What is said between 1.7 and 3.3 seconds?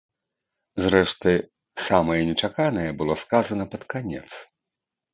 самае нечаканае было